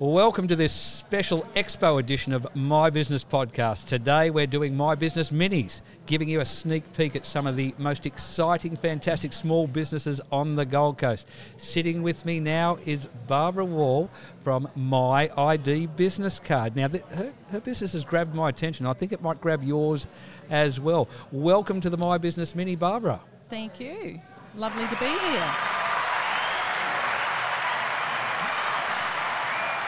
[0.00, 3.84] Welcome to this special expo edition of My Business Podcast.
[3.84, 7.74] Today we're doing My Business Minis, giving you a sneak peek at some of the
[7.76, 11.28] most exciting, fantastic small businesses on the Gold Coast.
[11.58, 14.08] Sitting with me now is Barbara Wall
[14.42, 16.76] from My ID Business Card.
[16.76, 18.86] Now, her, her business has grabbed my attention.
[18.86, 20.06] I think it might grab yours
[20.48, 21.10] as well.
[21.30, 23.20] Welcome to the My Business Mini, Barbara.
[23.50, 24.18] Thank you.
[24.54, 25.79] Lovely to be here.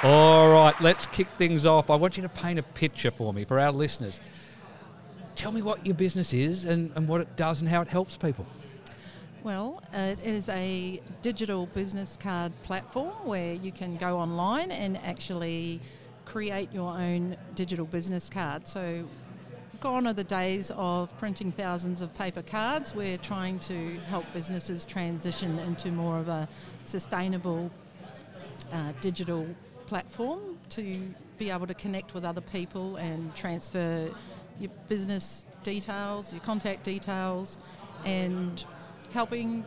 [0.05, 1.89] All right, let's kick things off.
[1.89, 4.19] I want you to paint a picture for me, for our listeners.
[5.37, 8.17] Tell me what your business is and, and what it does and how it helps
[8.17, 8.45] people.
[9.45, 15.81] Well, it is a digital business card platform where you can go online and actually
[16.25, 18.67] create your own digital business card.
[18.67, 19.09] So,
[19.79, 22.93] gone are the days of printing thousands of paper cards.
[22.93, 26.49] We're trying to help businesses transition into more of a
[26.83, 27.71] sustainable
[28.73, 29.47] uh, digital
[29.83, 31.01] platform to
[31.39, 34.11] be able to connect with other people and transfer
[34.59, 37.59] your business details, your contact details,
[38.05, 38.65] and
[39.13, 39.65] helping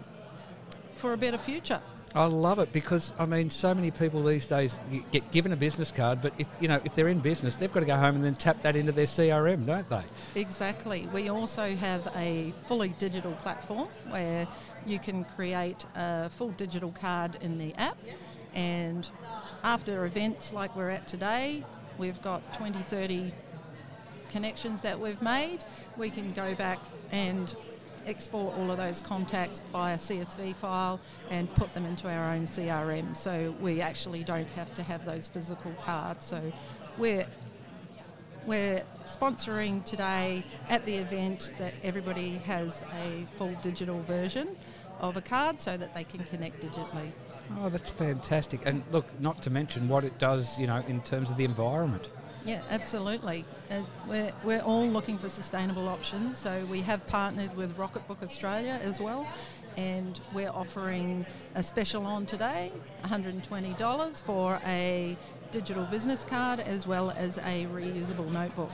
[0.95, 1.81] for a better future.
[2.15, 4.77] I love it because I mean, so many people these days
[5.11, 7.81] get given a business card, but if you know if they're in business, they've got
[7.81, 10.03] to go home and then tap that into their CRM, don't they?
[10.35, 11.09] Exactly.
[11.13, 14.47] We also have a fully digital platform where
[14.85, 17.97] you can create a full digital card in the app,
[18.55, 19.09] and
[19.63, 21.63] after events like we're at today,
[21.97, 23.33] we've got 20, 30
[24.31, 25.59] connections that we've made.
[25.97, 26.79] We can go back
[27.11, 27.53] and
[28.05, 32.45] export all of those contacts by a CSV file and put them into our own
[32.45, 33.15] CRM.
[33.17, 36.25] So we actually don't have to have those physical cards.
[36.25, 36.51] So
[36.97, 37.25] we're
[38.45, 44.55] we're sponsoring today at the event that everybody has a full digital version
[44.99, 47.11] of a card so that they can connect digitally.
[47.59, 48.61] Oh, that's fantastic.
[48.65, 52.09] And look, not to mention what it does, you know, in terms of the environment.
[52.45, 53.43] Yeah, absolutely.
[53.71, 58.79] Uh, we're, we're all looking for sustainable options, so we have partnered with Rocketbook Australia
[58.83, 59.27] as well,
[59.77, 61.25] and we're offering
[61.55, 62.71] a special on today
[63.03, 65.17] $120 for a
[65.51, 68.71] digital business card as well as a reusable notebook.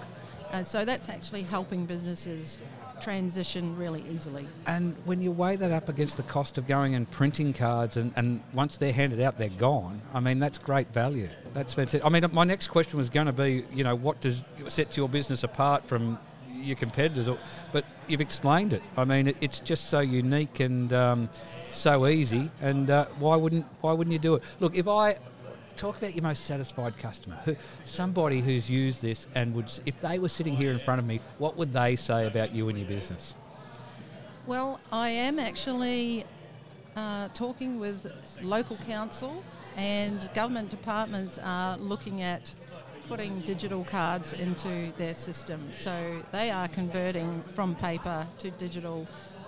[0.52, 2.58] Uh, so that's actually helping businesses
[3.02, 4.48] transition really easily.
[4.68, 8.14] And when you weigh that up against the cost of going and printing cards, and,
[8.16, 10.02] and once they're handed out, they're gone.
[10.14, 11.30] I mean, that's great value.
[11.54, 12.06] That's fantastic.
[12.06, 15.10] I mean, my next question was going to be, you know, what does sets your
[15.10, 16.18] business apart from
[16.54, 17.30] your competitors?
[17.72, 18.84] But you've explained it.
[18.96, 21.30] I mean, it, it's just so unique and um,
[21.70, 22.50] so easy.
[22.62, 24.44] And uh, why wouldn't why wouldn't you do it?
[24.60, 25.18] Look, if I
[25.76, 27.38] talk about your most satisfied customer.
[27.84, 31.20] Somebody who's used this and would, if they were sitting here in front of me,
[31.38, 33.34] what would they say about you and your business?
[34.48, 36.26] Well, I am actually
[36.96, 38.12] uh, talking with
[38.42, 39.44] local council
[39.78, 42.54] and government departments are looking at
[43.08, 45.72] putting digital cards into their system.
[45.74, 49.08] So they are converting from paper to digital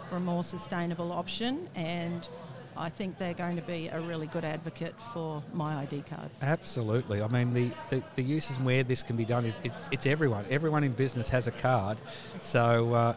[0.10, 2.28] for a more sustainable option and
[2.76, 6.30] I think they're going to be a really good advocate for my ID card.
[6.42, 7.22] Absolutely.
[7.22, 10.06] I mean, the, the, the uses and where this can be done is it's, it's
[10.06, 10.46] everyone.
[10.50, 11.98] Everyone in business has a card,
[12.42, 13.16] so uh,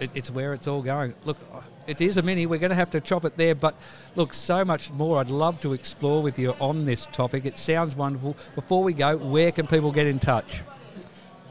[0.00, 1.14] it, it's where it's all going.
[1.24, 1.38] Look,
[1.86, 2.46] it is a mini.
[2.46, 3.74] We're going to have to chop it there, but
[4.14, 5.20] look, so much more.
[5.20, 7.44] I'd love to explore with you on this topic.
[7.44, 8.36] It sounds wonderful.
[8.54, 10.62] Before we go, where can people get in touch?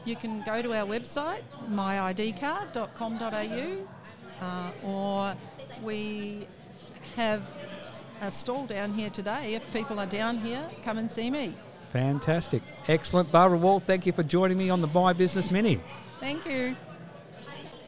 [0.04, 5.36] You can go to our website, myidcard.com.au, uh, or
[5.82, 6.46] we
[7.16, 7.42] have
[8.20, 9.54] a stall down here today.
[9.54, 11.54] If people are down here, come and see me.
[11.92, 12.62] Fantastic.
[12.88, 13.30] Excellent.
[13.30, 15.80] Barbara Wall, thank you for joining me on the My Business Mini.
[16.20, 16.74] Thank you.